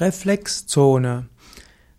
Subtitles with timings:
[0.00, 1.28] Reflexzone.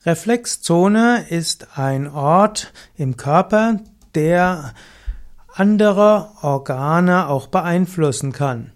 [0.05, 3.79] Reflexzone ist ein Ort im Körper,
[4.16, 4.74] der
[5.53, 8.73] andere Organe auch beeinflussen kann.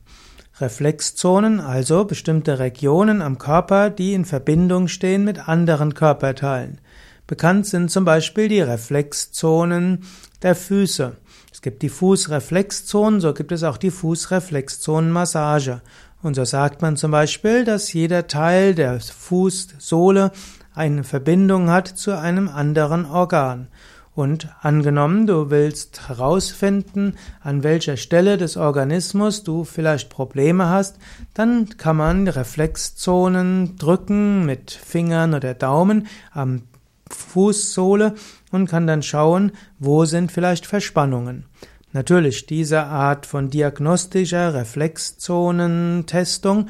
[0.62, 6.80] Reflexzonen, also bestimmte Regionen am Körper, die in Verbindung stehen mit anderen Körperteilen.
[7.28, 10.06] Bekannt sind zum Beispiel die Reflexzonen
[10.44, 11.18] der Füße.
[11.52, 15.82] Es gibt die Fußreflexzonen, so gibt es auch die Fußreflexzonenmassage.
[16.22, 20.32] Und so sagt man zum Beispiel, dass jeder Teil der Fußsohle
[20.74, 23.68] eine Verbindung hat zu einem anderen Organ.
[24.16, 30.98] Und angenommen, du willst herausfinden, an welcher Stelle des Organismus du vielleicht Probleme hast,
[31.34, 36.64] dann kann man Reflexzonen drücken mit Fingern oder Daumen am
[37.10, 38.16] Fußsohle
[38.52, 41.46] und kann dann schauen, wo sind vielleicht Verspannungen.
[41.92, 46.68] Natürlich, diese Art von diagnostischer Reflexzonentestung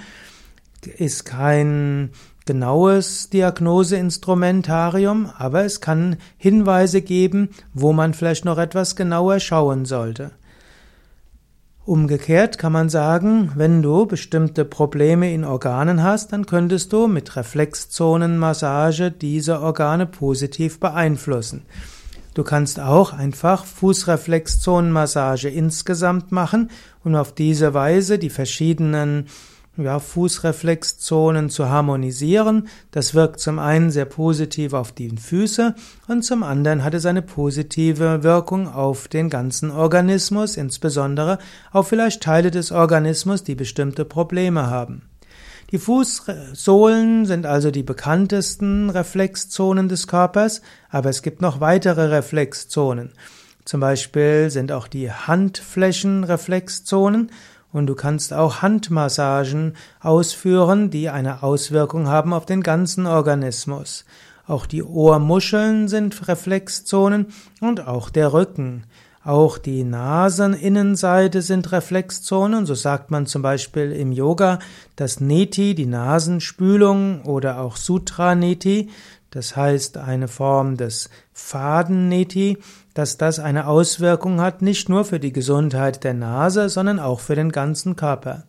[0.97, 2.11] ist kein
[2.45, 10.31] genaues Diagnoseinstrumentarium, aber es kann Hinweise geben, wo man vielleicht noch etwas genauer schauen sollte.
[11.85, 17.35] Umgekehrt kann man sagen, wenn du bestimmte Probleme in Organen hast, dann könntest du mit
[17.35, 21.65] Reflexzonenmassage diese Organe positiv beeinflussen.
[22.33, 26.69] Du kannst auch einfach Fußreflexzonenmassage insgesamt machen
[27.03, 29.25] und auf diese Weise die verschiedenen
[29.83, 32.67] ja, Fußreflexzonen zu harmonisieren.
[32.91, 35.75] Das wirkt zum einen sehr positiv auf die Füße
[36.07, 41.39] und zum anderen hat es eine positive Wirkung auf den ganzen Organismus, insbesondere
[41.71, 45.03] auf vielleicht Teile des Organismus, die bestimmte Probleme haben.
[45.71, 53.13] Die Fußsohlen sind also die bekanntesten Reflexzonen des Körpers, aber es gibt noch weitere Reflexzonen.
[53.65, 57.31] Zum Beispiel sind auch die Handflächen Reflexzonen
[57.71, 64.05] und du kannst auch Handmassagen ausführen, die eine Auswirkung haben auf den ganzen Organismus.
[64.47, 67.27] Auch die Ohrmuscheln sind Reflexzonen
[67.61, 68.85] und auch der Rücken.
[69.29, 74.57] Auch die Naseninnenseite sind Reflexzonen, so sagt man zum Beispiel im Yoga,
[74.95, 78.89] dass Neti, die Nasenspülung oder auch Sutra Neti,
[79.29, 82.57] das heißt eine Form des Faden-Neti,
[82.95, 87.35] dass das eine Auswirkung hat, nicht nur für die Gesundheit der Nase, sondern auch für
[87.35, 88.45] den ganzen Körper.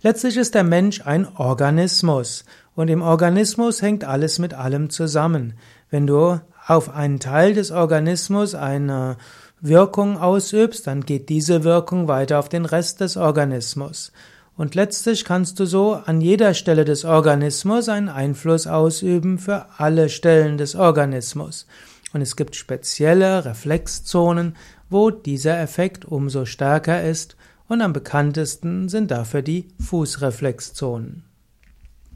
[0.00, 2.44] Letztlich ist der Mensch ein Organismus
[2.76, 5.54] und im Organismus hängt alles mit allem zusammen.
[5.90, 6.38] Wenn du
[6.68, 9.16] auf einen Teil des Organismus eine
[9.64, 14.12] Wirkung ausübst, dann geht diese Wirkung weiter auf den Rest des Organismus.
[14.58, 20.10] Und letztlich kannst du so an jeder Stelle des Organismus einen Einfluss ausüben für alle
[20.10, 21.66] Stellen des Organismus.
[22.12, 24.54] Und es gibt spezielle Reflexzonen,
[24.90, 27.34] wo dieser Effekt umso stärker ist,
[27.66, 31.24] und am bekanntesten sind dafür die Fußreflexzonen.